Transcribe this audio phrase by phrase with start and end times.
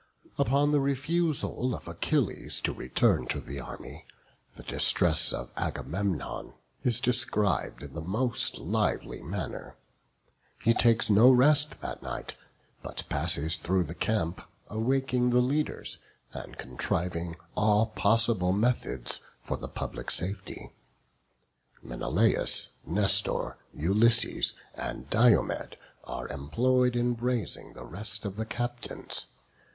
[0.39, 4.07] Upon the refusal of Achilles to return to the army,
[4.55, 9.75] the distress of Agamemnon is described in the most lively manner.
[10.59, 12.35] He takes no rest that night,
[12.81, 15.99] but passes through the camp, awaking the leaders,
[16.33, 20.71] and contriving all possible methods for the public safety.
[21.83, 29.27] Menelaus, Nestor, Ulysses, and Diomed, are employed in raising the rest of the captains.